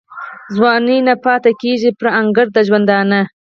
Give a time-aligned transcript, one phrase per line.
[0.55, 3.21] ځواني نه پاته کیږي پر انګړ د ژوندانه